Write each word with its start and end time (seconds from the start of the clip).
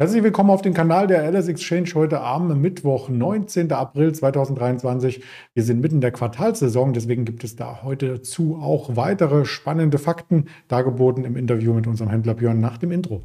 Herzlich 0.00 0.22
willkommen 0.22 0.48
auf 0.48 0.62
dem 0.62 0.72
Kanal 0.72 1.06
der 1.06 1.30
LS 1.30 1.48
Exchange 1.48 1.90
heute 1.94 2.22
am 2.22 2.58
Mittwoch, 2.58 3.10
19. 3.10 3.70
April 3.70 4.14
2023. 4.14 5.22
Wir 5.52 5.62
sind 5.62 5.82
mitten 5.82 5.96
in 5.96 6.00
der 6.00 6.10
Quartalssaison, 6.10 6.94
deswegen 6.94 7.26
gibt 7.26 7.44
es 7.44 7.54
da 7.54 7.82
heute 7.82 8.22
zu 8.22 8.56
auch 8.56 8.96
weitere 8.96 9.44
spannende 9.44 9.98
Fakten, 9.98 10.46
dargeboten 10.68 11.26
im 11.26 11.36
Interview 11.36 11.74
mit 11.74 11.86
unserem 11.86 12.08
Händler 12.08 12.32
Björn 12.32 12.60
nach 12.60 12.78
dem 12.78 12.92
Intro. 12.92 13.20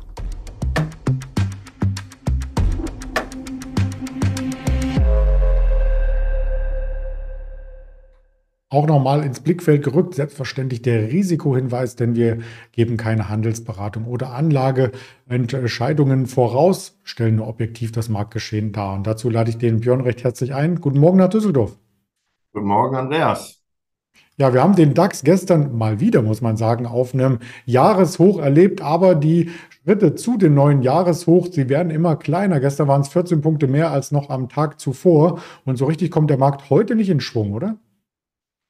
Auch 8.76 8.88
nochmal 8.88 9.24
ins 9.24 9.40
Blickfeld 9.40 9.84
gerückt. 9.84 10.16
Selbstverständlich 10.16 10.82
der 10.82 11.10
Risikohinweis, 11.10 11.96
denn 11.96 12.16
wir 12.16 12.40
geben 12.74 12.98
keine 12.98 13.30
Handelsberatung 13.30 14.06
oder 14.06 14.34
Anlageentscheidungen 14.34 16.28
voraus, 16.28 17.00
stellen 17.04 17.38
nur 17.38 17.48
objektiv 17.48 17.94
das 17.94 18.10
Marktgeschehen 18.10 18.74
dar. 18.74 18.96
Und 18.96 19.08
dazu 19.08 19.30
lade 19.30 19.50
ich 19.50 19.58
den 19.58 19.80
Björn 19.80 20.02
recht 20.02 20.24
herzlich 20.26 20.54
ein. 20.54 20.82
Guten 20.82 21.00
Morgen 21.00 21.18
nach 21.18 21.30
Düsseldorf. 21.30 21.78
Guten 22.52 22.68
Morgen, 22.68 22.98
Andreas. 22.98 23.62
Ja, 24.38 24.54
wir 24.54 24.62
haben 24.62 24.76
den 24.76 24.94
DAX 24.94 25.24
gestern 25.24 25.78
mal 25.78 26.02
wieder, 26.02 26.22
muss 26.22 26.42
man 26.42 26.58
sagen, 26.58 26.86
auf 26.86 27.14
einem 27.14 27.40
Jahreshoch 27.66 28.40
erlebt, 28.40 28.82
aber 28.82 29.16
die 29.16 29.52
Schritte 29.70 30.16
zu 30.16 30.38
den 30.38 30.54
neuen 30.54 30.82
Jahreshoch, 30.82 31.48
sie 31.50 31.70
werden 31.70 31.90
immer 31.90 32.18
kleiner. 32.18 32.60
Gestern 32.60 32.90
waren 32.90 33.00
es 33.00 33.08
14 33.08 33.40
Punkte 33.40 33.68
mehr 33.68 33.92
als 33.92 34.12
noch 34.12 34.30
am 34.30 34.50
Tag 34.50 34.82
zuvor. 34.82 35.40
Und 35.64 35.78
so 35.78 35.86
richtig 35.86 36.12
kommt 36.12 36.30
der 36.30 36.38
Markt 36.38 36.70
heute 36.70 36.96
nicht 36.96 37.10
in 37.10 37.22
Schwung, 37.22 37.54
oder? 37.54 37.78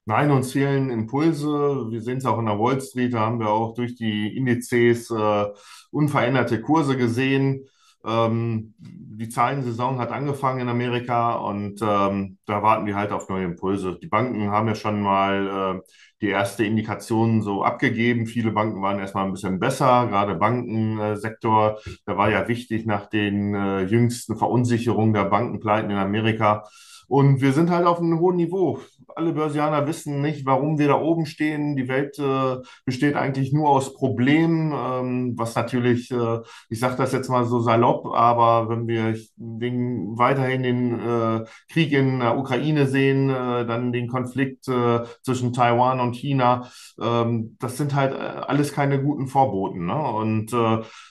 Nein, 0.08 0.30
uns 0.32 0.52
fehlen 0.52 0.92
Impulse. 0.92 1.48
Wir 1.90 2.02
sehen 2.02 2.18
es 2.18 2.26
auch 2.26 2.38
in 2.38 2.46
der 2.46 2.60
Wall 2.60 2.80
Street, 2.80 3.14
da 3.14 3.22
haben 3.22 3.40
wir 3.40 3.50
auch 3.50 3.74
durch 3.74 3.96
die 3.96 4.36
Indizes 4.38 5.10
äh, 5.10 5.46
unveränderte 5.92 6.62
Kurse 6.62 6.96
gesehen. 6.96 7.66
Ähm, 8.06 8.76
die 8.78 9.30
Zahlensaison 9.30 9.98
hat 9.98 10.12
angefangen 10.12 10.60
in 10.60 10.70
Amerika 10.70 11.34
und 11.36 11.82
ähm, 11.82 12.38
da 12.46 12.62
warten 12.62 12.86
wir 12.86 12.96
halt 12.96 13.12
auf 13.12 13.30
neue 13.30 13.46
Impulse. 13.46 13.98
Die 14.00 14.06
Banken 14.08 14.52
haben 14.52 14.68
ja 14.68 14.76
schon 14.76 15.02
mal 15.02 15.80
äh, 15.80 15.90
die 16.22 16.30
erste 16.30 16.66
Indikation 16.66 17.42
so 17.42 17.64
abgegeben. 17.64 18.28
Viele 18.28 18.52
Banken 18.52 18.84
waren 18.84 19.00
erstmal 19.00 19.26
ein 19.26 19.32
bisschen 19.34 19.60
besser, 19.60 20.06
gerade 20.08 20.36
Bankensektor. 20.36 21.80
Da 22.06 22.16
war 22.16 22.30
ja 22.30 22.48
wichtig 22.48 22.86
nach 22.86 23.08
den 23.10 23.56
äh, 23.56 23.82
jüngsten 23.82 24.38
Verunsicherungen 24.38 25.14
der 25.16 25.26
Bankenpleiten 25.26 25.90
in 25.90 25.98
Amerika. 25.98 26.64
Und 27.08 27.42
wir 27.42 27.54
sind 27.54 27.70
halt 27.70 27.86
auf 27.86 28.00
einem 28.00 28.20
hohen 28.20 28.38
Niveau 28.38 28.80
alle 29.16 29.32
Börsianer 29.32 29.88
wissen 29.88 30.22
nicht, 30.22 30.46
warum 30.46 30.78
wir 30.78 30.90
da 30.90 31.00
oben 31.00 31.26
stehen. 31.26 31.76
Die 31.76 31.88
Welt 31.88 32.20
äh, 32.20 32.58
besteht 32.86 33.16
eigentlich 33.16 33.54
nur 33.54 33.70
aus 33.70 33.94
Problemen, 33.94 34.74
ähm, 34.74 35.34
was 35.38 35.56
natürlich, 35.56 36.12
äh, 36.12 36.40
ich 36.70 36.80
sage 36.80 36.98
das 36.98 37.14
jetzt 37.14 37.30
mal 37.30 37.46
so 37.46 37.62
salopp, 37.62 38.08
aber 38.08 38.70
wenn 38.70 38.88
wir 38.88 39.18
den, 39.38 40.18
weiterhin 40.18 40.64
den 40.64 41.00
äh, 41.00 41.46
Krieg 41.70 41.94
in 41.94 42.20
der 42.20 42.38
Ukraine 42.38 42.88
sehen, 42.88 43.30
äh, 43.30 43.66
dann 43.66 43.94
den 43.94 44.08
Konflikt 44.08 44.68
äh, 44.68 45.04
zwischen 45.24 45.54
Taiwan 45.54 46.02
und 46.02 46.16
China, 46.16 46.70
ähm, 47.02 47.56
das 47.60 47.78
sind 47.78 47.96
halt 47.96 48.14
äh, 48.14 48.18
alles 48.18 48.74
keine 48.74 49.02
guten 49.02 49.28
Vorboten. 49.28 49.86
Ne? 49.86 49.96
Und 49.96 50.54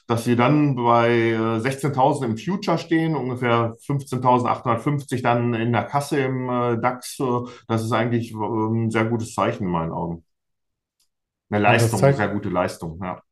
dass 0.07 0.27
wir 0.27 0.37
dann 0.37 0.77
bei 0.77 1.35
16.000 1.59 2.25
im 2.25 2.37
Future 2.37 2.79
stehen, 2.79 3.17
ungefähr 3.17 3.75
15.850 3.87 5.23
dann 5.23 5.55
in 5.55 5.73
der 5.73 5.85
Kasse 5.85 6.21
im 6.21 6.49
DAX, 6.83 7.19
das 7.69 7.83
ist 7.85 7.93
eigentlich 7.93 8.33
ähm, 8.33 8.87
ein 8.87 8.91
sehr 8.91 9.07
gutes 9.07 9.35
Zeichen 9.35 9.65
in 9.65 9.71
meinen 9.71 9.93
Augen. 9.93 10.25
Eine 11.51 11.63
Leistung, 11.63 12.01
sehr 12.01 12.29
gute 12.29 12.49
Leistung, 12.49 12.99
ja. 13.03 13.23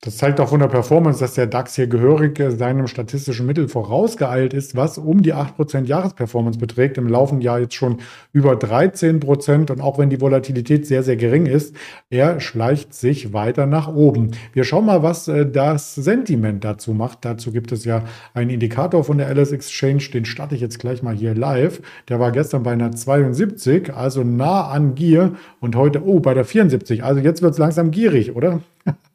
Das 0.00 0.16
zeigt 0.16 0.38
auch 0.38 0.50
von 0.50 0.60
der 0.60 0.68
Performance, 0.68 1.18
dass 1.18 1.34
der 1.34 1.48
DAX 1.48 1.74
hier 1.74 1.88
gehörig 1.88 2.40
seinem 2.50 2.86
statistischen 2.86 3.46
Mittel 3.46 3.66
vorausgeeilt 3.66 4.54
ist, 4.54 4.76
was 4.76 4.96
um 4.96 5.22
die 5.22 5.34
8% 5.34 5.86
Jahresperformance 5.86 6.56
beträgt. 6.56 6.98
Im 6.98 7.08
laufenden 7.08 7.42
Jahr 7.42 7.58
jetzt 7.58 7.74
schon 7.74 7.98
über 8.32 8.52
13%. 8.52 9.72
Und 9.72 9.80
auch 9.80 9.98
wenn 9.98 10.08
die 10.08 10.20
Volatilität 10.20 10.86
sehr, 10.86 11.02
sehr 11.02 11.16
gering 11.16 11.46
ist, 11.46 11.74
er 12.10 12.38
schleicht 12.38 12.94
sich 12.94 13.32
weiter 13.32 13.66
nach 13.66 13.92
oben. 13.92 14.30
Wir 14.52 14.62
schauen 14.62 14.86
mal, 14.86 15.02
was 15.02 15.26
äh, 15.26 15.50
das 15.50 15.96
Sentiment 15.96 16.62
dazu 16.62 16.94
macht. 16.94 17.24
Dazu 17.24 17.50
gibt 17.50 17.72
es 17.72 17.84
ja 17.84 18.04
einen 18.34 18.50
Indikator 18.50 19.02
von 19.02 19.18
der 19.18 19.28
LS 19.34 19.50
Exchange. 19.50 20.10
Den 20.14 20.24
starte 20.24 20.54
ich 20.54 20.60
jetzt 20.60 20.78
gleich 20.78 21.02
mal 21.02 21.16
hier 21.16 21.34
live. 21.34 21.82
Der 22.08 22.20
war 22.20 22.30
gestern 22.30 22.62
bei 22.62 22.70
einer 22.70 22.92
72, 22.92 23.92
also 23.92 24.22
nah 24.22 24.68
an 24.68 24.94
Gier. 24.94 25.32
Und 25.58 25.74
heute, 25.74 26.06
oh, 26.06 26.20
bei 26.20 26.34
der 26.34 26.44
74. 26.44 27.02
Also 27.02 27.20
jetzt 27.20 27.42
wird 27.42 27.54
es 27.54 27.58
langsam 27.58 27.90
gierig, 27.90 28.36
oder? 28.36 28.60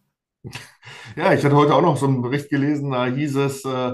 Ja, 1.16 1.34
ich 1.34 1.44
hatte 1.44 1.56
heute 1.56 1.74
auch 1.76 1.82
noch 1.82 1.98
so 1.98 2.06
einen 2.08 2.22
Bericht 2.22 2.50
gelesen, 2.50 2.92
da 2.92 3.06
hieß 3.06 3.36
es, 3.38 3.66
äh, 3.66 3.92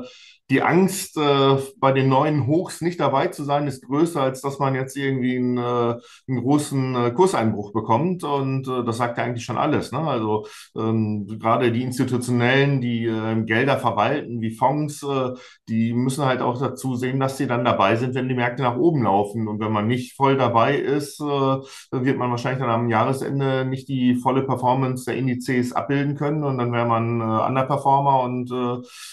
die 0.49 0.63
Angst, 0.63 1.15
äh, 1.15 1.57
bei 1.77 1.91
den 1.91 2.09
neuen 2.09 2.47
Hochs 2.47 2.81
nicht 2.81 2.99
dabei 2.99 3.27
zu 3.27 3.43
sein, 3.43 3.67
ist 3.67 3.85
größer, 3.85 4.21
als 4.21 4.41
dass 4.41 4.57
man 4.57 4.73
jetzt 4.73 4.97
irgendwie 4.97 5.37
einen, 5.37 5.57
äh, 5.57 5.95
einen 6.27 6.41
großen 6.41 6.95
äh, 6.95 7.11
Kurseinbruch 7.11 7.71
bekommt. 7.71 8.23
Und 8.23 8.67
äh, 8.67 8.83
das 8.83 8.97
sagt 8.97 9.19
ja 9.19 9.25
eigentlich 9.25 9.45
schon 9.45 9.59
alles. 9.59 9.91
Ne? 9.91 9.99
Also 9.99 10.47
ähm, 10.75 11.27
gerade 11.39 11.71
die 11.71 11.83
Institutionellen, 11.83 12.81
die 12.81 13.05
äh, 13.05 13.43
Gelder 13.43 13.77
verwalten, 13.77 14.41
wie 14.41 14.49
Fonds, 14.49 15.03
äh, 15.03 15.33
die 15.67 15.93
müssen 15.93 16.25
halt 16.25 16.41
auch 16.41 16.59
dazu 16.59 16.95
sehen, 16.95 17.19
dass 17.19 17.37
sie 17.37 17.45
dann 17.45 17.63
dabei 17.63 17.95
sind, 17.95 18.15
wenn 18.15 18.27
die 18.27 18.33
Märkte 18.33 18.63
nach 18.63 18.77
oben 18.77 19.03
laufen. 19.03 19.47
Und 19.47 19.59
wenn 19.59 19.71
man 19.71 19.87
nicht 19.87 20.15
voll 20.15 20.35
dabei 20.35 20.77
ist, 20.77 21.19
wird 21.19 22.17
man 22.17 22.31
wahrscheinlich 22.31 22.61
dann 22.61 22.69
am 22.69 22.89
Jahresende 22.89 23.65
nicht 23.65 23.87
die 23.87 24.15
volle 24.15 24.43
Performance 24.43 25.05
der 25.05 25.17
Indizes 25.17 25.73
abbilden 25.73 26.15
können. 26.15 26.43
Und 26.43 26.57
dann 26.57 26.71
wäre 26.71 26.87
man 26.87 27.21
Underperformer. 27.21 28.21
Und 28.23 28.51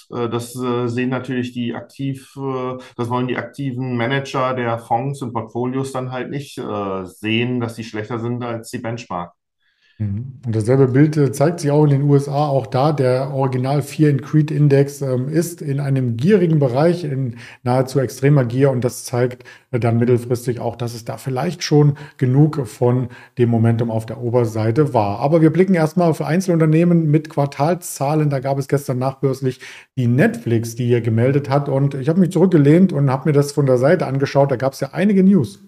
das 0.09 0.53
sehen 0.53 1.11
natürlich 1.11 1.26
natürlich 1.27 1.53
die 1.53 1.75
aktiv, 1.75 2.33
das 2.97 3.11
wollen 3.11 3.27
die 3.27 3.37
aktiven 3.37 3.97
Manager 3.97 4.55
der 4.55 4.79
Fonds 4.79 5.23
und 5.23 5.33
Portfolios 5.33 5.93
dann 5.93 6.13
halt 6.13 6.31
nicht 6.31 6.57
äh, 6.59 7.05
sehen, 7.05 7.61
dass 7.61 7.75
sie 7.75 7.85
schlechter 7.85 8.21
sind 8.21 8.43
als 8.45 8.71
die 8.71 8.79
Benchmark. 8.79 9.33
Mhm. 9.99 10.41
Und 10.45 10.55
dasselbe 10.55 10.89
Bild 10.89 11.17
äh, 11.17 11.33
zeigt 11.33 11.61
sich 11.61 11.71
auch 11.71 11.85
in 11.85 11.91
den 11.91 12.03
USA. 12.03 12.49
Auch 12.49 12.67
da 12.67 12.93
der 12.93 13.33
Original 13.33 13.81
Fear 13.81 14.11
and 14.11 14.23
Creed 14.23 14.51
Index 14.51 15.01
ähm, 15.01 15.29
ist 15.29 15.63
in 15.63 15.81
einem 15.81 16.19
gierigen 16.19 16.59
Bereich, 16.59 17.05
in 17.05 17.37
nahezu 17.63 18.01
extremer 18.01 18.45
Gier. 18.45 18.71
Und 18.71 18.85
das 18.85 19.05
zeigt 19.05 19.45
äh, 19.71 19.81
dann 19.81 19.99
mittelfristig 19.99 20.61
auch, 20.61 20.77
dass 20.77 20.95
es 20.95 21.07
da 21.07 21.17
vielleicht 21.17 21.63
schon 21.63 21.97
genug 22.19 22.67
von 22.67 23.09
dem 23.39 23.49
Momentum 23.49 23.91
auf 23.91 24.05
der 24.05 24.21
Oberseite 24.21 24.93
war. 24.93 25.21
Aber 25.21 25.41
wir 25.41 25.51
blicken 25.51 25.75
erstmal 25.75 26.11
auf 26.11 26.21
Einzelunternehmen 26.21 27.11
mit 27.11 27.31
Quartalszahlen. 27.31 28.29
Da 28.29 28.41
gab 28.41 28.59
es 28.59 28.69
gestern 28.69 28.99
nachbörslich 28.99 29.61
die 29.97 30.09
Netflix, 30.09 30.75
die 30.75 30.87
hier 30.87 31.01
gemeldet 31.01 31.49
hat. 31.49 31.71
Und 31.71 31.95
ich 31.95 32.11
habe 32.11 32.21
mich 32.21 32.33
zurückgelehnt 32.33 32.93
und 32.93 33.11
habe 33.11 33.31
mir 33.31 33.33
das 33.33 33.53
von 33.53 33.65
der 33.65 33.79
Seite 33.79 34.07
angeschaut. 34.07 34.51
Da 34.51 34.57
gab 34.57 34.75
es 34.75 34.81
ja 34.81 34.91
einige 34.93 35.25
News. 35.25 35.66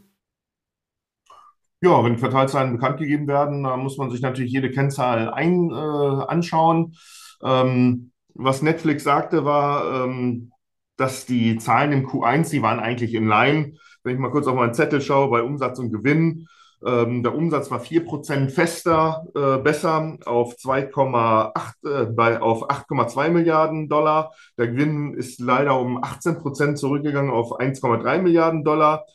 Ja, 1.81 2.03
wenn 2.05 2.17
Quartalzahlen 2.17 2.73
bekannt 2.73 2.99
gegeben 2.99 3.29
werden, 3.29 3.63
da 3.63 3.77
muss 3.77 3.99
man 3.99 4.11
sich 4.11 4.21
natürlich 4.21 4.51
jede 4.53 4.71
Kennzahl 4.71 5.31
ein, 5.31 5.71
äh, 5.71 5.75
anschauen. 5.75 6.97
Ähm, 7.43 8.11
was 8.35 8.63
Netflix 8.63 9.05
sagte, 9.05 9.45
war, 9.45 10.05
ähm, 10.05 10.51
dass 10.97 11.25
die 11.27 11.57
Zahlen 11.59 11.93
im 11.93 12.07
Q1, 12.07 12.51
die 12.51 12.63
waren 12.63 12.81
eigentlich 12.81 13.15
in 13.15 13.29
line. 13.29 13.75
Wenn 14.03 14.15
ich 14.15 14.21
mal 14.21 14.31
kurz 14.33 14.49
auf 14.49 14.57
meinen 14.57 14.75
Zettel 14.75 15.01
schaue, 15.01 15.31
bei 15.31 15.43
Umsatz 15.43 15.79
und 15.79 15.93
Gewinn, 15.93 16.49
ähm, 16.85 17.23
der 17.23 17.35
Umsatz 17.35 17.71
war 17.71 17.81
4% 17.81 18.53
fester, 18.53 19.25
äh, 19.35 19.59
besser 19.59 20.17
auf 20.27 20.57
2,8, 20.57 21.77
äh, 21.85 22.07
bei, 22.07 22.41
auf 22.41 22.71
8,2 22.71 23.31
Milliarden 23.31 23.89
Dollar. 23.89 24.33
Der 24.57 24.69
Gewinn 24.69 25.15
ist 25.15 25.41
leider 25.41 25.79
um 25.79 26.03
18% 26.03 26.79
zurückgegangen 26.79 27.31
auf 27.31 27.59
1,3 27.61 28.19
Milliarden 28.19 28.65
Dollar. 28.65 29.07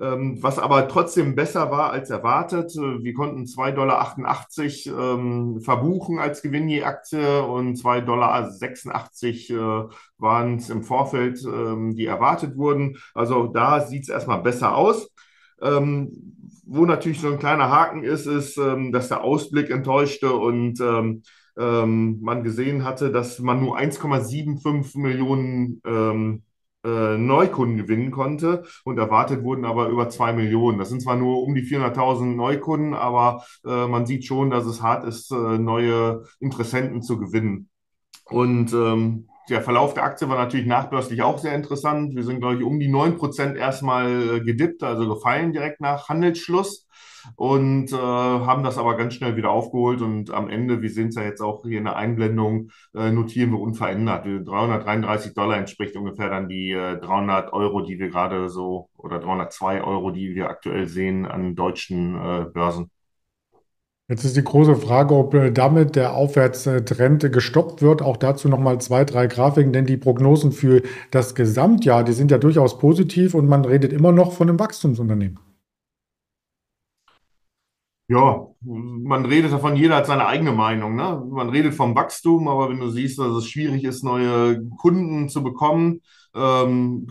Ähm, 0.00 0.42
was 0.42 0.58
aber 0.58 0.88
trotzdem 0.88 1.34
besser 1.34 1.70
war 1.70 1.92
als 1.92 2.08
erwartet. 2.08 2.72
Wir 2.74 3.12
konnten 3.12 3.44
2,88 3.44 3.74
Dollar 4.90 5.14
ähm, 5.14 5.60
verbuchen 5.60 6.18
als 6.18 6.40
Gewinn 6.40 6.68
je 6.68 6.82
Aktie 6.82 7.42
und 7.42 7.76
2,86 7.76 9.54
Dollar 9.54 9.84
äh, 9.84 9.94
waren 10.16 10.56
es 10.56 10.70
im 10.70 10.82
Vorfeld, 10.82 11.44
ähm, 11.44 11.94
die 11.94 12.06
erwartet 12.06 12.56
wurden. 12.56 12.96
Also 13.14 13.48
da 13.48 13.80
sieht 13.86 14.04
es 14.04 14.08
erstmal 14.08 14.40
besser 14.40 14.74
aus. 14.74 15.10
Ähm, 15.60 16.10
wo 16.64 16.86
natürlich 16.86 17.20
so 17.20 17.30
ein 17.30 17.38
kleiner 17.38 17.68
Haken 17.68 18.02
ist, 18.02 18.26
ist, 18.26 18.56
ähm, 18.56 18.92
dass 18.92 19.08
der 19.08 19.22
Ausblick 19.22 19.70
enttäuschte 19.70 20.32
und 20.32 20.80
ähm, 20.80 21.22
man 21.54 22.42
gesehen 22.44 22.82
hatte, 22.82 23.12
dass 23.12 23.38
man 23.40 23.60
nur 23.60 23.78
1,75 23.78 24.98
Millionen 24.98 25.82
äh, 26.84 27.16
Neukunden 27.16 27.76
gewinnen 27.76 28.10
konnte 28.10 28.64
und 28.84 28.98
erwartet 28.98 29.42
wurden 29.42 29.64
aber 29.64 29.88
über 29.88 30.08
zwei 30.08 30.32
Millionen. 30.32 30.78
Das 30.78 30.88
sind 30.88 31.02
zwar 31.02 31.16
nur 31.16 31.42
um 31.42 31.54
die 31.54 31.62
400.000 31.62 32.34
Neukunden, 32.34 32.94
aber 32.94 33.44
äh, 33.64 33.86
man 33.86 34.06
sieht 34.06 34.24
schon, 34.24 34.50
dass 34.50 34.66
es 34.66 34.82
hart 34.82 35.04
ist, 35.04 35.30
äh, 35.30 35.58
neue 35.58 36.24
Interessenten 36.40 37.02
zu 37.02 37.18
gewinnen. 37.18 37.68
Und 38.24 38.72
ähm, 38.72 39.28
der 39.48 39.62
Verlauf 39.62 39.94
der 39.94 40.04
Aktie 40.04 40.28
war 40.28 40.36
natürlich 40.36 40.66
nachbörslich 40.66 41.22
auch 41.22 41.38
sehr 41.38 41.54
interessant. 41.54 42.14
Wir 42.14 42.24
sind, 42.24 42.40
glaube 42.40 42.56
ich, 42.56 42.62
um 42.62 42.78
die 42.78 42.88
9% 42.88 43.56
erstmal 43.56 44.36
äh, 44.36 44.40
gedippt, 44.40 44.82
also 44.82 45.08
gefallen 45.12 45.52
direkt 45.52 45.80
nach 45.80 46.08
Handelsschluss 46.08 46.86
und 47.36 47.92
äh, 47.92 47.96
haben 47.96 48.64
das 48.64 48.78
aber 48.78 48.96
ganz 48.96 49.14
schnell 49.14 49.36
wieder 49.36 49.50
aufgeholt 49.50 50.00
und 50.00 50.30
am 50.30 50.48
Ende, 50.48 50.82
wir 50.82 50.90
sehen 50.90 51.08
es 51.08 51.16
ja 51.16 51.22
jetzt 51.22 51.40
auch 51.40 51.62
hier 51.62 51.78
in 51.78 51.84
der 51.84 51.96
Einblendung, 51.96 52.70
äh, 52.94 53.10
notieren 53.10 53.50
wir 53.50 53.60
unverändert. 53.60 54.26
333 54.26 55.34
Dollar 55.34 55.58
entspricht 55.58 55.96
ungefähr 55.96 56.30
dann 56.30 56.48
die 56.48 56.72
äh, 56.72 56.98
300 56.98 57.52
Euro, 57.52 57.82
die 57.82 57.98
wir 57.98 58.08
gerade 58.08 58.48
so 58.48 58.90
oder 58.96 59.18
302 59.18 59.82
Euro, 59.82 60.10
die 60.10 60.34
wir 60.34 60.48
aktuell 60.48 60.86
sehen 60.86 61.26
an 61.26 61.54
deutschen 61.54 62.16
äh, 62.16 62.44
Börsen. 62.52 62.90
Jetzt 64.08 64.24
ist 64.24 64.36
die 64.36 64.44
große 64.44 64.76
Frage, 64.76 65.14
ob 65.14 65.32
äh, 65.34 65.52
damit 65.52 65.96
der 65.96 66.14
Aufwärtstrend 66.14 67.32
gestoppt 67.32 67.82
wird. 67.82 68.02
Auch 68.02 68.16
dazu 68.16 68.48
nochmal 68.48 68.80
zwei, 68.80 69.04
drei 69.04 69.26
Grafiken, 69.26 69.72
denn 69.72 69.86
die 69.86 69.96
Prognosen 69.96 70.52
für 70.52 70.82
das 71.10 71.34
Gesamtjahr, 71.34 72.04
die 72.04 72.12
sind 72.12 72.30
ja 72.30 72.38
durchaus 72.38 72.78
positiv 72.78 73.34
und 73.34 73.48
man 73.48 73.64
redet 73.64 73.92
immer 73.92 74.12
noch 74.12 74.32
von 74.32 74.48
einem 74.48 74.58
Wachstumsunternehmen. 74.58 75.38
Ja, 78.08 78.46
man 78.60 79.24
redet 79.24 79.52
davon, 79.52 79.76
jeder 79.76 79.96
hat 79.96 80.06
seine 80.06 80.26
eigene 80.26 80.52
Meinung. 80.52 80.96
Ne? 80.96 81.24
Man 81.30 81.48
redet 81.48 81.72
vom 81.72 81.94
Wachstum, 81.94 82.46
aber 82.48 82.68
wenn 82.68 82.80
du 82.80 82.90
siehst, 82.90 83.18
dass 83.18 83.28
es 83.28 83.48
schwierig 83.48 83.84
ist, 83.84 84.04
neue 84.04 84.62
Kunden 84.76 85.30
zu 85.30 85.42
bekommen, 85.42 86.02
ähm, 86.34 87.08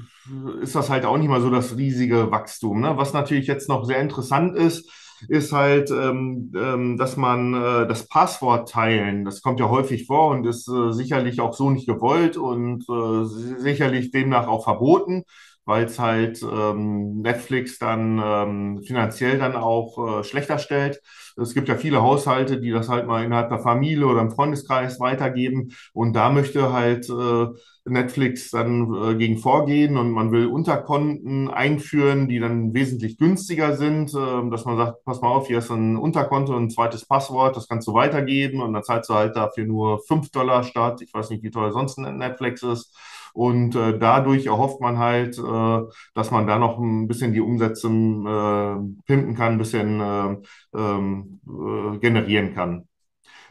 ist 0.62 0.76
das 0.76 0.92
halt 0.92 1.06
auch 1.06 1.18
nicht 1.18 1.30
mal 1.30 1.42
so 1.42 1.50
das 1.50 1.76
riesige 1.78 2.30
Wachstum. 2.30 2.82
Ne? 2.82 2.98
Was 2.98 3.14
natürlich 3.14 3.48
jetzt 3.48 3.68
noch 3.68 3.86
sehr 3.86 4.00
interessant 4.00 4.56
ist, 4.56 4.92
ist 5.28 5.52
halt, 5.52 5.92
ähm, 5.92 6.52
ähm, 6.56 6.98
dass 6.98 7.18
man 7.18 7.54
äh, 7.54 7.88
das 7.88 8.08
Passwort 8.08 8.70
teilen, 8.70 9.26
das 9.26 9.42
kommt 9.42 9.60
ja 9.60 9.70
häufig 9.70 10.06
vor 10.08 10.30
und 10.32 10.46
ist 10.46 10.68
äh, 10.68 10.92
sicherlich 10.94 11.42
auch 11.42 11.54
so 11.54 11.70
nicht 11.70 11.88
gewollt 11.88 12.38
und 12.38 12.86
äh, 12.90 13.26
sicherlich 13.62 14.12
demnach 14.12 14.48
auch 14.48 14.64
verboten 14.64 15.24
weil 15.66 15.86
es 15.86 16.00
halt 16.00 16.42
ähm, 16.44 17.22
Netflix 17.22 17.78
dann 17.80 18.22
ähm, 18.24 18.82
finanziell 18.86 19.38
dann 19.38 19.56
auch 19.56 20.20
äh, 20.22 20.24
schlechter 20.24 20.58
stellt. 20.60 21.02
Es 21.38 21.54
gibt 21.54 21.70
ja 21.70 21.76
viele 21.76 22.02
Haushalte, 22.02 22.60
die 22.60 22.72
das 22.72 22.90
halt 22.90 23.08
mal 23.08 23.24
innerhalb 23.24 23.50
der 23.50 23.60
Familie 23.60 24.06
oder 24.08 24.22
im 24.22 24.32
Freundeskreis 24.32 25.00
weitergeben. 25.00 25.72
Und 25.94 26.14
da 26.14 26.30
möchte 26.30 26.74
halt 26.74 27.10
äh, 27.10 27.48
Netflix 27.86 28.52
dann 28.52 28.94
äh, 28.94 29.16
gegen 29.16 29.38
vorgehen 29.38 29.98
und 29.98 30.12
man 30.12 30.32
will 30.32 30.46
Unterkonten 30.48 31.50
einführen, 31.50 32.28
die 32.28 32.40
dann 32.40 32.74
wesentlich 32.74 33.18
günstiger 33.18 33.76
sind, 33.76 34.14
äh, 34.14 34.50
dass 34.50 34.66
man 34.66 34.78
sagt, 34.78 35.04
pass 35.04 35.22
mal 35.22 35.30
auf, 35.30 35.48
hier 35.48 35.60
ist 35.60 35.72
ein 35.72 35.98
Unterkonto, 35.98 36.56
ein 36.56 36.70
zweites 36.70 37.06
Passwort, 37.06 37.56
das 37.56 37.68
kannst 37.68 37.88
du 37.88 37.94
weitergeben 37.94 38.62
und 38.62 38.74
dann 38.74 38.84
zahlst 38.84 39.10
du 39.10 39.16
halt 39.16 39.36
dafür 39.36 39.66
nur 39.66 40.00
5 40.08 40.30
Dollar 40.32 40.64
statt, 40.64 41.02
ich 41.02 41.14
weiß 41.14 41.32
nicht, 41.32 41.44
wie 41.44 41.50
teuer 41.52 41.72
sonst 41.72 41.98
Netflix 41.98 42.62
ist. 42.64 42.96
Und 43.34 43.76
äh, 43.76 43.98
dadurch 43.98 44.46
erhofft 44.48 44.82
man 44.82 44.98
halt, 44.98 45.38
äh, 45.38 45.82
dass 46.16 46.32
man 46.32 46.48
da 46.48 46.58
noch 46.60 46.80
ein 46.80 47.08
bisschen 47.08 47.34
die 47.34 47.42
Umsätze 47.42 47.88
äh, 47.88 48.78
pimpen 49.06 49.36
kann, 49.36 49.54
ein 49.54 49.58
bisschen 49.58 50.00
äh, 50.02 50.38
ähm, 50.76 51.42
äh, 51.48 51.98
generieren 52.00 52.54
kann. 52.54 52.88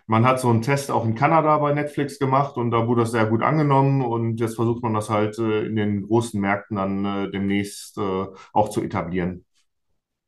Man 0.06 0.26
hat 0.26 0.40
so 0.40 0.48
einen 0.50 0.62
Test 0.62 0.90
auch 0.90 1.04
in 1.04 1.14
Kanada 1.14 1.56
bei 1.58 1.72
Netflix 1.72 2.18
gemacht 2.18 2.56
und 2.56 2.70
da 2.72 2.86
wurde 2.88 3.02
das 3.02 3.12
sehr 3.12 3.26
gut 3.26 3.42
angenommen 3.42 4.02
und 4.02 4.40
jetzt 4.40 4.56
versucht 4.56 4.82
man 4.82 4.94
das 4.94 5.08
halt 5.10 5.38
äh, 5.38 5.66
in 5.66 5.76
den 5.76 6.02
großen 6.02 6.40
Märkten 6.40 6.76
dann 6.76 7.04
äh, 7.04 7.30
demnächst 7.30 7.96
äh, 7.98 8.26
auch 8.52 8.68
zu 8.70 8.82
etablieren. 8.82 9.44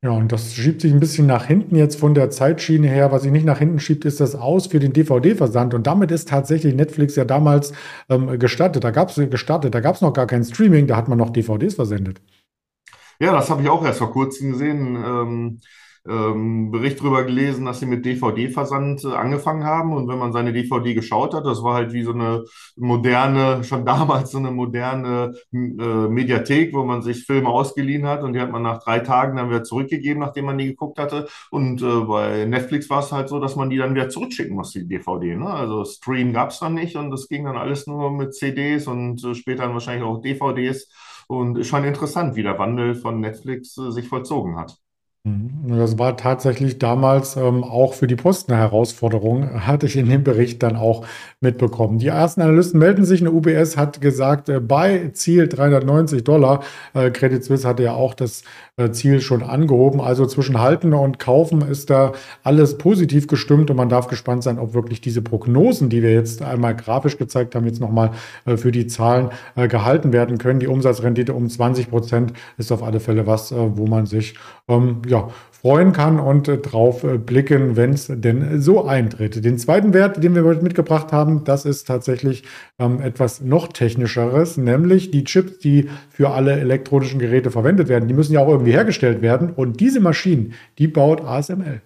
Ja, 0.04 0.10
und 0.10 0.32
das 0.32 0.54
schiebt 0.54 0.80
sich 0.80 0.92
ein 0.92 0.98
bisschen 0.98 1.28
nach 1.28 1.44
hinten 1.44 1.76
jetzt 1.76 2.00
von 2.00 2.12
der 2.12 2.28
Zeitschiene 2.28 2.88
her. 2.88 3.12
Was 3.12 3.22
sich 3.22 3.30
nicht 3.30 3.46
nach 3.46 3.60
hinten 3.60 3.78
schiebt, 3.78 4.04
ist 4.04 4.18
das 4.18 4.34
Aus 4.34 4.66
für 4.66 4.80
den 4.80 4.92
DVD-Versand. 4.92 5.74
Und 5.74 5.86
damit 5.86 6.10
ist 6.10 6.28
tatsächlich 6.28 6.74
Netflix 6.74 7.14
ja 7.14 7.24
damals 7.24 7.72
ähm, 8.08 8.36
gestartet. 8.40 8.82
Da 8.82 8.90
gab 8.90 9.10
es 9.10 9.30
gestartet, 9.30 9.76
da 9.76 9.80
gab 9.80 9.94
es 9.94 10.00
noch 10.00 10.12
gar 10.12 10.26
kein 10.26 10.42
Streaming, 10.42 10.88
da 10.88 10.96
hat 10.96 11.06
man 11.06 11.18
noch 11.18 11.30
DVDs 11.30 11.76
versendet. 11.76 12.20
Ja, 13.20 13.30
das 13.32 13.48
habe 13.48 13.62
ich 13.62 13.68
auch 13.68 13.84
erst 13.84 14.00
vor 14.00 14.10
kurzem 14.10 14.50
gesehen. 14.52 14.96
Ähm, 14.96 15.60
ähm, 16.08 16.70
Bericht 16.70 17.00
darüber 17.00 17.24
gelesen, 17.24 17.64
dass 17.64 17.80
sie 17.80 17.86
mit 17.86 18.04
DVD-Versand 18.04 19.04
äh, 19.04 19.08
angefangen 19.08 19.64
haben. 19.64 19.92
Und 19.92 20.08
wenn 20.08 20.18
man 20.18 20.32
seine 20.32 20.52
DVD 20.52 20.94
geschaut 20.94 21.34
hat, 21.34 21.46
das 21.46 21.62
war 21.62 21.74
halt 21.74 21.92
wie 21.92 22.02
so 22.02 22.12
eine 22.12 22.44
moderne, 22.76 23.62
schon 23.64 23.84
damals 23.84 24.32
so 24.32 24.38
eine 24.38 24.50
moderne 24.50 25.34
äh, 25.52 25.56
Mediathek, 25.56 26.74
wo 26.74 26.84
man 26.84 27.02
sich 27.02 27.24
Filme 27.24 27.48
ausgeliehen 27.48 28.06
hat 28.06 28.22
und 28.22 28.32
die 28.32 28.40
hat 28.40 28.50
man 28.50 28.62
nach 28.62 28.82
drei 28.82 29.00
Tagen 29.00 29.36
dann 29.36 29.48
wieder 29.48 29.64
zurückgegeben, 29.64 30.20
nachdem 30.20 30.46
man 30.46 30.58
die 30.58 30.66
geguckt 30.66 30.98
hatte. 30.98 31.28
Und 31.50 31.82
äh, 31.82 32.00
bei 32.00 32.44
Netflix 32.46 32.90
war 32.90 33.00
es 33.00 33.12
halt 33.12 33.28
so, 33.28 33.38
dass 33.38 33.56
man 33.56 33.70
die 33.70 33.76
dann 33.78 33.94
wieder 33.94 34.08
zurückschicken 34.08 34.56
muss, 34.56 34.72
die 34.72 34.86
DVD. 34.86 35.36
Ne? 35.36 35.46
Also 35.46 35.84
Stream 35.84 36.32
gab 36.32 36.50
es 36.50 36.58
dann 36.58 36.74
nicht 36.74 36.96
und 36.96 37.10
das 37.10 37.28
ging 37.28 37.44
dann 37.44 37.56
alles 37.56 37.86
nur 37.86 38.10
mit 38.10 38.34
CDs 38.34 38.86
und 38.86 39.22
äh, 39.24 39.34
später 39.34 39.62
dann 39.62 39.74
wahrscheinlich 39.74 40.04
auch 40.04 40.20
DVDs. 40.20 40.88
Und 41.28 41.64
schon 41.64 41.84
interessant, 41.84 42.36
wie 42.36 42.42
der 42.42 42.58
Wandel 42.58 42.94
von 42.94 43.20
Netflix 43.20 43.78
äh, 43.78 43.90
sich 43.90 44.08
vollzogen 44.08 44.58
hat. 44.58 44.76
Mhm. 45.24 45.78
Das 45.78 46.00
war 46.00 46.16
tatsächlich 46.16 46.80
damals 46.80 47.36
ähm, 47.36 47.62
auch 47.62 47.94
für 47.94 48.08
die 48.08 48.16
Post 48.16 48.48
eine 48.50 48.58
Herausforderung, 48.58 49.66
hatte 49.66 49.86
ich 49.86 49.96
in 49.96 50.08
dem 50.08 50.24
Bericht 50.24 50.62
dann 50.64 50.74
auch 50.74 51.06
mitbekommen. 51.40 51.98
Die 51.98 52.08
ersten 52.08 52.40
Analysten 52.40 52.80
melden 52.80 53.04
sich. 53.04 53.20
Eine 53.20 53.30
UBS 53.30 53.76
hat 53.76 54.00
gesagt, 54.00 54.48
äh, 54.48 54.58
bei 54.58 55.10
Ziel 55.12 55.46
390 55.46 56.24
Dollar. 56.24 56.64
Äh, 56.94 57.10
Credit 57.12 57.44
Suisse 57.44 57.68
hatte 57.68 57.84
ja 57.84 57.94
auch 57.94 58.14
das 58.14 58.42
äh, 58.76 58.90
Ziel 58.90 59.20
schon 59.20 59.44
angehoben. 59.44 60.00
Also 60.00 60.26
zwischen 60.26 60.58
Halten 60.58 60.92
und 60.92 61.20
Kaufen 61.20 61.62
ist 61.62 61.90
da 61.90 62.12
alles 62.42 62.78
positiv 62.78 63.28
gestimmt 63.28 63.70
und 63.70 63.76
man 63.76 63.88
darf 63.88 64.08
gespannt 64.08 64.42
sein, 64.42 64.58
ob 64.58 64.74
wirklich 64.74 65.00
diese 65.00 65.22
Prognosen, 65.22 65.88
die 65.88 66.02
wir 66.02 66.12
jetzt 66.12 66.42
einmal 66.42 66.74
grafisch 66.74 67.16
gezeigt 67.16 67.54
haben, 67.54 67.66
jetzt 67.66 67.80
nochmal 67.80 68.10
äh, 68.44 68.56
für 68.56 68.72
die 68.72 68.88
Zahlen 68.88 69.30
äh, 69.54 69.68
gehalten 69.68 70.12
werden 70.12 70.38
können. 70.38 70.58
Die 70.58 70.66
Umsatzrendite 70.66 71.32
um 71.32 71.48
20 71.48 71.90
Prozent 71.90 72.32
ist 72.58 72.72
auf 72.72 72.82
alle 72.82 72.98
Fälle 72.98 73.26
was, 73.26 73.52
äh, 73.52 73.56
wo 73.76 73.86
man 73.86 74.06
sich 74.06 74.34
ähm, 74.68 75.02
ja, 75.12 75.28
freuen 75.50 75.92
kann 75.92 76.18
und 76.18 76.48
äh, 76.48 76.58
drauf 76.58 77.04
äh, 77.04 77.18
blicken, 77.18 77.76
wenn 77.76 77.90
es 77.90 78.08
denn 78.08 78.60
so 78.60 78.84
eintritt. 78.84 79.44
Den 79.44 79.58
zweiten 79.58 79.92
Wert, 79.92 80.22
den 80.24 80.34
wir 80.34 80.42
heute 80.42 80.62
mitgebracht 80.62 81.12
haben, 81.12 81.44
das 81.44 81.66
ist 81.66 81.86
tatsächlich 81.86 82.42
ähm, 82.80 83.00
etwas 83.00 83.42
noch 83.42 83.68
technischeres, 83.68 84.56
nämlich 84.56 85.10
die 85.10 85.22
Chips, 85.22 85.58
die 85.58 85.88
für 86.10 86.30
alle 86.30 86.58
elektronischen 86.58 87.20
Geräte 87.20 87.50
verwendet 87.50 87.88
werden. 87.88 88.08
Die 88.08 88.14
müssen 88.14 88.32
ja 88.32 88.40
auch 88.40 88.48
irgendwie 88.48 88.72
hergestellt 88.72 89.22
werden 89.22 89.50
und 89.50 89.78
diese 89.78 90.00
Maschinen, 90.00 90.54
die 90.78 90.88
baut 90.88 91.20
ASML. 91.20 91.82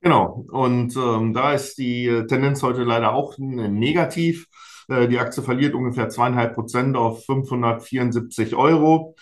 Genau, 0.00 0.44
und 0.50 0.96
ähm, 0.96 1.32
da 1.32 1.54
ist 1.54 1.78
die 1.78 2.06
äh, 2.06 2.26
Tendenz 2.26 2.62
heute 2.62 2.82
leider 2.82 3.14
auch 3.14 3.38
negativ. 3.38 4.46
Die 4.90 5.18
Aktie 5.18 5.42
verliert 5.42 5.74
ungefähr 5.74 6.08
zweieinhalb 6.08 6.54
Prozent 6.54 6.96
auf 6.96 7.26
574 7.26 8.56
Euro. 8.56 9.16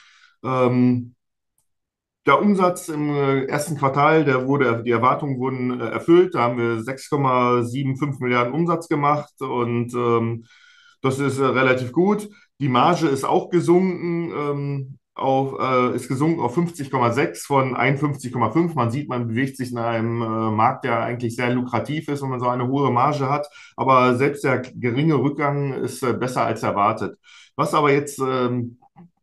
Ähm, 0.44 1.15
der 2.26 2.40
Umsatz 2.40 2.88
im 2.88 3.10
äh, 3.10 3.44
ersten 3.44 3.76
Quartal, 3.76 4.24
der 4.24 4.46
wurde, 4.46 4.82
die 4.84 4.90
Erwartungen 4.90 5.38
wurden 5.38 5.80
äh, 5.80 5.88
erfüllt. 5.88 6.34
Da 6.34 6.40
haben 6.40 6.58
wir 6.58 6.82
6,75 6.82 8.20
Milliarden 8.20 8.52
Umsatz 8.52 8.88
gemacht 8.88 9.40
und 9.40 9.94
ähm, 9.94 10.44
das 11.02 11.18
ist 11.20 11.38
äh, 11.38 11.44
relativ 11.44 11.92
gut. 11.92 12.28
Die 12.58 12.68
Marge 12.68 13.06
ist 13.06 13.24
auch 13.24 13.48
gesunken, 13.50 14.32
ähm, 14.32 14.98
auf, 15.14 15.58
äh, 15.58 15.94
ist 15.94 16.08
gesunken 16.08 16.40
auf 16.40 16.56
50,6 16.56 17.46
von 17.46 17.76
51,5. 17.76 18.74
Man 18.74 18.90
sieht, 18.90 19.08
man 19.08 19.28
bewegt 19.28 19.56
sich 19.56 19.70
in 19.70 19.78
einem 19.78 20.20
äh, 20.20 20.50
Markt, 20.50 20.84
der 20.84 21.00
eigentlich 21.00 21.36
sehr 21.36 21.50
lukrativ 21.50 22.08
ist, 22.08 22.22
wenn 22.22 22.30
man 22.30 22.40
so 22.40 22.48
eine 22.48 22.66
hohe 22.66 22.90
Marge 22.90 23.28
hat. 23.28 23.48
Aber 23.76 24.16
selbst 24.16 24.44
der 24.44 24.60
geringe 24.60 25.14
Rückgang 25.14 25.72
ist 25.74 26.02
äh, 26.02 26.12
besser 26.12 26.44
als 26.44 26.62
erwartet. 26.62 27.18
Was 27.54 27.72
aber 27.72 27.92
jetzt 27.92 28.18
ähm, 28.18 28.78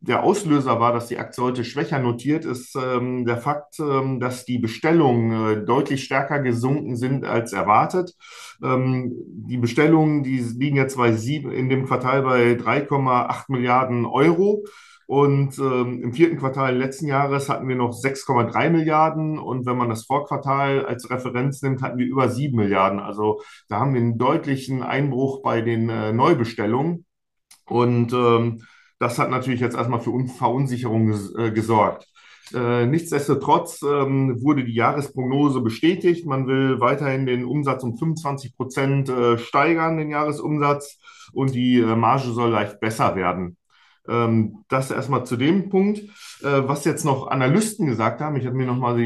der 0.06 0.22
Auslöser 0.22 0.80
war, 0.80 0.92
dass 0.92 1.06
die 1.06 1.18
Aktie 1.18 1.42
heute 1.42 1.64
schwächer 1.64 1.98
notiert, 1.98 2.44
ist 2.44 2.76
ähm, 2.76 3.24
der 3.24 3.38
Fakt, 3.38 3.78
ähm, 3.80 4.20
dass 4.20 4.44
die 4.44 4.58
Bestellungen 4.58 5.62
äh, 5.62 5.64
deutlich 5.64 6.04
stärker 6.04 6.40
gesunken 6.40 6.96
sind 6.96 7.24
als 7.24 7.52
erwartet. 7.52 8.14
Ähm, 8.62 9.12
die 9.28 9.56
Bestellungen, 9.56 10.22
die 10.22 10.38
liegen 10.38 10.76
jetzt 10.76 10.98
bei 10.98 11.12
sieben, 11.12 11.50
in 11.50 11.68
dem 11.70 11.86
Quartal 11.86 12.22
bei 12.22 12.52
3,8 12.52 13.44
Milliarden 13.48 14.04
Euro. 14.04 14.64
Und 15.06 15.58
ähm, 15.58 16.02
im 16.02 16.12
vierten 16.12 16.38
Quartal 16.38 16.76
letzten 16.76 17.06
Jahres 17.06 17.48
hatten 17.48 17.68
wir 17.68 17.76
noch 17.76 17.92
6,3 17.92 18.70
Milliarden. 18.70 19.38
Und 19.38 19.64
wenn 19.66 19.76
man 19.76 19.88
das 19.88 20.04
Vorquartal 20.04 20.84
als 20.84 21.10
Referenz 21.10 21.62
nimmt, 21.62 21.82
hatten 21.82 21.98
wir 21.98 22.06
über 22.06 22.28
7 22.28 22.54
Milliarden. 22.56 23.00
Also 23.00 23.40
da 23.68 23.80
haben 23.80 23.94
wir 23.94 24.00
einen 24.00 24.18
deutlichen 24.18 24.82
Einbruch 24.82 25.42
bei 25.42 25.62
den 25.62 25.88
äh, 25.88 26.12
Neubestellungen. 26.12 27.06
Und 27.66 28.12
ähm, 28.12 28.60
das 29.04 29.18
hat 29.18 29.30
natürlich 29.30 29.60
jetzt 29.60 29.76
erstmal 29.76 30.00
für 30.00 30.12
Verunsicherung 30.38 31.12
äh, 31.36 31.50
gesorgt. 31.50 32.08
Äh, 32.54 32.86
nichtsdestotrotz 32.86 33.82
ähm, 33.82 34.42
wurde 34.42 34.64
die 34.64 34.72
Jahresprognose 34.72 35.60
bestätigt. 35.60 36.24
Man 36.24 36.46
will 36.46 36.80
weiterhin 36.80 37.26
den 37.26 37.44
Umsatz 37.44 37.82
um 37.82 37.98
25 37.98 38.56
Prozent 38.56 39.10
äh, 39.10 39.36
steigern, 39.36 39.98
den 39.98 40.08
Jahresumsatz, 40.08 40.98
und 41.34 41.54
die 41.54 41.80
Marge 41.82 42.30
soll 42.30 42.50
leicht 42.50 42.80
besser 42.80 43.14
werden. 43.14 43.56
Ähm, 44.08 44.64
das 44.68 44.90
erstmal 44.90 45.24
zu 45.24 45.36
dem 45.36 45.70
Punkt. 45.70 45.98
Äh, 46.42 46.62
was 46.66 46.84
jetzt 46.84 47.04
noch 47.04 47.28
Analysten 47.28 47.86
gesagt 47.86 48.20
haben, 48.20 48.36
ich 48.36 48.46
habe 48.46 48.56
mir 48.56 48.66
nochmal 48.66 48.96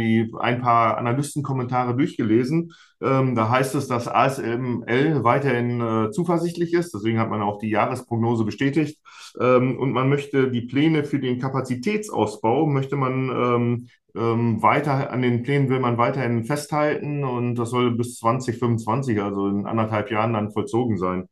ein 0.40 0.60
paar 0.60 0.98
Analystenkommentare 0.98 1.96
durchgelesen. 1.96 2.72
Ähm, 3.00 3.34
da 3.34 3.48
heißt 3.48 3.74
es, 3.76 3.86
dass 3.86 4.08
ASML 4.08 5.22
weiterhin 5.22 5.80
äh, 5.80 6.10
zuversichtlich 6.10 6.72
ist. 6.74 6.92
Deswegen 6.94 7.18
hat 7.18 7.30
man 7.30 7.42
auch 7.42 7.58
die 7.58 7.70
Jahresprognose 7.70 8.44
bestätigt. 8.44 8.98
Ähm, 9.40 9.78
und 9.78 9.92
man 9.92 10.08
möchte 10.08 10.50
die 10.50 10.62
Pläne 10.62 11.04
für 11.04 11.20
den 11.20 11.38
Kapazitätsausbau, 11.38 12.66
möchte 12.66 12.96
man 12.96 13.30
ähm, 13.30 13.88
ähm, 14.16 14.62
weiter, 14.62 15.10
an 15.10 15.22
den 15.22 15.42
Plänen 15.42 15.68
will 15.68 15.80
man 15.80 15.98
weiterhin 15.98 16.44
festhalten 16.44 17.24
und 17.24 17.54
das 17.56 17.70
soll 17.70 17.92
bis 17.92 18.16
2025, 18.18 19.20
also 19.22 19.48
in 19.48 19.66
anderthalb 19.66 20.10
Jahren 20.10 20.32
dann 20.32 20.50
vollzogen 20.50 20.98
sein. 20.98 21.28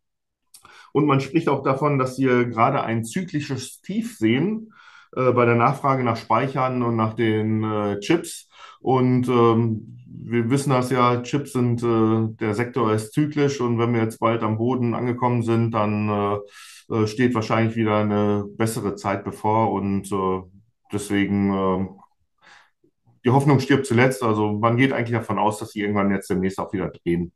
Und 0.96 1.04
man 1.04 1.20
spricht 1.20 1.50
auch 1.50 1.62
davon, 1.62 1.98
dass 1.98 2.18
wir 2.18 2.46
gerade 2.46 2.82
ein 2.82 3.04
zyklisches 3.04 3.82
Tief 3.82 4.16
sehen 4.16 4.72
äh, 5.14 5.30
bei 5.32 5.44
der 5.44 5.54
Nachfrage 5.54 6.02
nach 6.02 6.16
Speichern 6.16 6.82
und 6.82 6.96
nach 6.96 7.12
den 7.12 7.62
äh, 7.62 8.00
Chips. 8.00 8.48
Und 8.80 9.28
ähm, 9.28 9.98
wir 10.06 10.48
wissen 10.48 10.70
das 10.70 10.88
ja, 10.88 11.20
Chips 11.20 11.52
sind, 11.52 11.82
äh, 11.82 12.34
der 12.40 12.54
Sektor 12.54 12.94
ist 12.94 13.12
zyklisch 13.12 13.60
und 13.60 13.78
wenn 13.78 13.92
wir 13.92 14.00
jetzt 14.00 14.20
bald 14.20 14.42
am 14.42 14.56
Boden 14.56 14.94
angekommen 14.94 15.42
sind, 15.42 15.72
dann 15.72 16.08
äh, 16.08 16.94
äh, 16.94 17.06
steht 17.06 17.34
wahrscheinlich 17.34 17.76
wieder 17.76 17.98
eine 17.98 18.46
bessere 18.56 18.94
Zeit 18.94 19.22
bevor 19.22 19.72
und 19.72 20.10
äh, 20.10 20.42
deswegen 20.94 21.52
äh, 21.52 21.88
die 23.22 23.30
Hoffnung 23.32 23.60
stirbt 23.60 23.84
zuletzt. 23.84 24.22
Also 24.22 24.52
man 24.52 24.78
geht 24.78 24.94
eigentlich 24.94 25.18
davon 25.18 25.38
aus, 25.38 25.58
dass 25.58 25.72
sie 25.72 25.82
irgendwann 25.82 26.10
jetzt 26.10 26.30
demnächst 26.30 26.58
auch 26.58 26.72
wieder 26.72 26.88
drehen. 26.88 27.32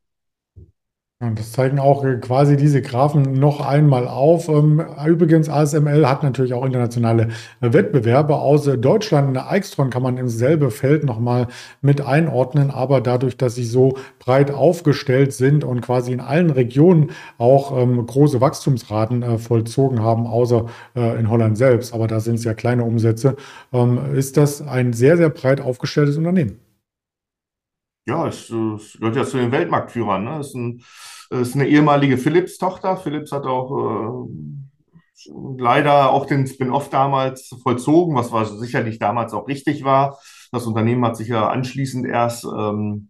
Das 1.22 1.52
zeigen 1.52 1.78
auch 1.78 2.02
quasi 2.22 2.56
diese 2.56 2.80
Graphen 2.80 3.34
noch 3.34 3.60
einmal 3.60 4.08
auf. 4.08 4.48
Ähm, 4.48 4.82
übrigens, 5.06 5.50
ASML 5.50 6.08
hat 6.08 6.22
natürlich 6.22 6.54
auch 6.54 6.64
internationale 6.64 7.28
Wettbewerbe. 7.60 8.36
Aus 8.36 8.64
Deutschland, 8.64 9.28
eine 9.28 9.46
Eichstron 9.46 9.90
kann 9.90 10.02
man 10.02 10.16
im 10.16 10.30
selben 10.30 10.70
Feld 10.70 11.04
nochmal 11.04 11.48
mit 11.82 12.00
einordnen. 12.00 12.70
Aber 12.70 13.02
dadurch, 13.02 13.36
dass 13.36 13.54
sie 13.54 13.64
so 13.64 13.98
breit 14.18 14.50
aufgestellt 14.50 15.34
sind 15.34 15.62
und 15.62 15.82
quasi 15.82 16.12
in 16.12 16.20
allen 16.20 16.48
Regionen 16.48 17.10
auch 17.36 17.76
ähm, 17.78 18.06
große 18.06 18.40
Wachstumsraten 18.40 19.22
äh, 19.22 19.36
vollzogen 19.36 20.02
haben, 20.02 20.26
außer 20.26 20.68
äh, 20.96 21.20
in 21.20 21.28
Holland 21.28 21.58
selbst, 21.58 21.92
aber 21.92 22.06
da 22.06 22.20
sind 22.20 22.36
es 22.36 22.44
ja 22.44 22.54
kleine 22.54 22.84
Umsätze, 22.84 23.36
ähm, 23.74 24.14
ist 24.14 24.38
das 24.38 24.62
ein 24.62 24.94
sehr, 24.94 25.18
sehr 25.18 25.28
breit 25.28 25.60
aufgestelltes 25.60 26.16
Unternehmen. 26.16 26.69
Ja, 28.10 28.26
es, 28.26 28.50
es 28.50 28.98
gehört 28.98 29.14
ja 29.16 29.24
zu 29.24 29.38
den 29.38 29.52
Weltmarktführern. 29.52 30.24
Ne? 30.24 30.38
Es 30.40 30.48
ist, 30.48 30.54
ein, 30.56 30.82
ist 31.30 31.54
eine 31.54 31.68
ehemalige 31.68 32.18
Philips-Tochter. 32.18 32.96
Philips 32.96 33.30
hat 33.30 33.44
auch 33.46 34.26
äh, 34.26 35.30
leider 35.58 36.10
auch 36.10 36.26
den 36.26 36.46
Spin-off 36.46 36.90
damals 36.90 37.54
vollzogen, 37.62 38.16
was 38.16 38.32
war 38.32 38.44
sicherlich 38.46 38.98
damals 38.98 39.32
auch 39.32 39.46
richtig 39.46 39.84
war. 39.84 40.18
Das 40.50 40.66
Unternehmen 40.66 41.04
hat 41.04 41.16
sich 41.16 41.28
ja 41.28 41.48
anschließend 41.48 42.04
erst 42.04 42.44
ähm, 42.44 43.08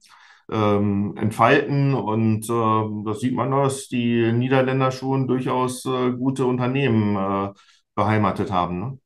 ähm, 0.52 1.16
entfalten 1.16 1.94
und 1.94 2.44
äh, 2.44 3.04
da 3.04 3.14
sieht 3.14 3.34
man, 3.34 3.52
dass 3.52 3.88
die 3.88 4.32
Niederländer 4.32 4.90
schon 4.90 5.26
durchaus 5.28 5.86
äh, 5.86 6.10
gute 6.12 6.44
Unternehmen 6.44 7.16
äh, 7.16 7.52
beheimatet 7.94 8.52
haben. 8.52 8.80
Ne? 8.80 8.98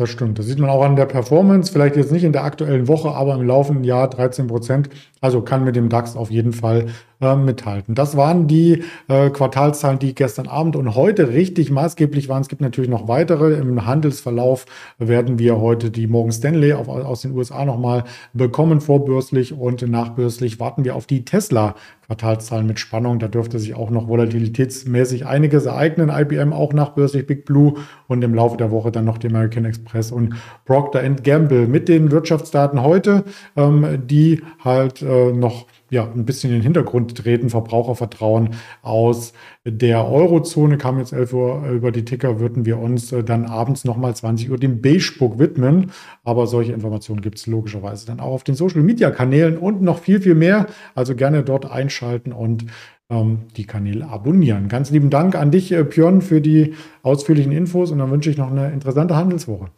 Das 0.00 0.08
stimmt. 0.08 0.38
Das 0.38 0.46
sieht 0.46 0.58
man 0.58 0.70
auch 0.70 0.82
an 0.82 0.96
der 0.96 1.04
Performance. 1.04 1.70
Vielleicht 1.70 1.96
jetzt 1.96 2.10
nicht 2.10 2.24
in 2.24 2.32
der 2.32 2.44
aktuellen 2.44 2.88
Woche, 2.88 3.10
aber 3.10 3.34
im 3.34 3.42
laufenden 3.42 3.84
Jahr 3.84 4.08
13 4.08 4.46
Prozent. 4.46 4.88
Also 5.20 5.42
kann 5.42 5.64
mit 5.64 5.76
dem 5.76 5.88
DAX 5.88 6.16
auf 6.16 6.30
jeden 6.30 6.52
Fall 6.52 6.86
äh, 7.20 7.36
mithalten. 7.36 7.94
Das 7.94 8.16
waren 8.16 8.46
die 8.46 8.82
äh, 9.08 9.28
Quartalszahlen, 9.28 9.98
die 9.98 10.14
gestern 10.14 10.48
Abend 10.48 10.76
und 10.76 10.94
heute 10.94 11.28
richtig 11.28 11.70
maßgeblich 11.70 12.30
waren. 12.30 12.40
Es 12.40 12.48
gibt 12.48 12.62
natürlich 12.62 12.88
noch 12.88 13.08
weitere. 13.08 13.54
Im 13.54 13.84
Handelsverlauf 13.84 14.64
werden 14.98 15.38
wir 15.38 15.60
heute 15.60 15.90
die 15.90 16.06
Morgan 16.06 16.32
Stanley 16.32 16.72
auf, 16.72 16.88
aus 16.88 17.20
den 17.20 17.32
USA 17.32 17.66
nochmal 17.66 18.04
bekommen, 18.32 18.80
vorbörslich 18.80 19.52
und 19.52 19.86
nachbörslich 19.86 20.58
warten 20.60 20.84
wir 20.84 20.96
auf 20.96 21.06
die 21.06 21.24
Tesla 21.26 21.74
Quartalszahlen 22.06 22.66
mit 22.66 22.80
Spannung. 22.80 23.20
Da 23.20 23.28
dürfte 23.28 23.60
sich 23.60 23.74
auch 23.74 23.90
noch 23.90 24.08
volatilitätsmäßig 24.08 25.26
einiges 25.26 25.66
ereignen. 25.66 26.10
IBM 26.12 26.52
auch 26.52 26.72
nachbörslich 26.72 27.24
Big 27.26 27.44
Blue 27.44 27.74
und 28.08 28.24
im 28.24 28.34
Laufe 28.34 28.56
der 28.56 28.72
Woche 28.72 28.90
dann 28.90 29.04
noch 29.04 29.18
die 29.18 29.28
American 29.28 29.64
Express 29.64 30.10
und 30.10 30.34
Procter 30.64 31.08
Gamble 31.08 31.68
mit 31.68 31.88
den 31.88 32.10
Wirtschaftsdaten 32.10 32.82
heute, 32.82 33.24
ähm, 33.56 34.02
die 34.06 34.42
halt 34.64 35.02
äh, 35.10 35.32
noch 35.32 35.66
ja, 35.90 36.04
ein 36.04 36.24
bisschen 36.24 36.50
in 36.50 36.58
den 36.58 36.62
Hintergrund 36.62 37.16
treten. 37.16 37.50
Verbrauchervertrauen 37.50 38.50
aus 38.82 39.32
der 39.64 40.06
Eurozone 40.06 40.78
kam 40.78 40.98
jetzt 40.98 41.12
11 41.12 41.32
Uhr 41.32 41.68
über 41.68 41.90
die 41.90 42.04
Ticker, 42.04 42.38
würden 42.38 42.64
wir 42.64 42.78
uns 42.78 43.10
äh, 43.12 43.24
dann 43.24 43.44
abends 43.44 43.84
nochmal 43.84 44.14
20 44.14 44.50
Uhr 44.50 44.58
dem 44.58 44.80
Beige-Book 44.80 45.38
widmen. 45.38 45.90
Aber 46.22 46.46
solche 46.46 46.72
Informationen 46.72 47.22
gibt 47.22 47.38
es 47.38 47.46
logischerweise 47.46 48.06
dann 48.06 48.20
auch 48.20 48.32
auf 48.32 48.44
den 48.44 48.54
Social-Media-Kanälen 48.54 49.58
und 49.58 49.82
noch 49.82 49.98
viel, 49.98 50.20
viel 50.20 50.36
mehr. 50.36 50.66
Also 50.94 51.16
gerne 51.16 51.42
dort 51.42 51.70
einschalten 51.70 52.32
und 52.32 52.66
ähm, 53.10 53.48
die 53.56 53.66
Kanäle 53.66 54.08
abonnieren. 54.08 54.68
Ganz 54.68 54.90
lieben 54.90 55.10
Dank 55.10 55.34
an 55.34 55.50
dich, 55.50 55.72
äh, 55.72 55.82
Björn, 55.82 56.22
für 56.22 56.40
die 56.40 56.74
ausführlichen 57.02 57.52
Infos 57.52 57.90
und 57.90 57.98
dann 57.98 58.10
wünsche 58.10 58.30
ich 58.30 58.38
noch 58.38 58.50
eine 58.50 58.70
interessante 58.70 59.16
Handelswoche. 59.16 59.70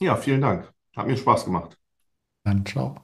Ja, 0.00 0.16
vielen 0.16 0.42
Dank. 0.42 0.70
Hat 0.94 1.06
mir 1.06 1.16
Spaß 1.16 1.46
gemacht. 1.46 1.78
Dann 2.44 2.64
ciao. 2.66 2.96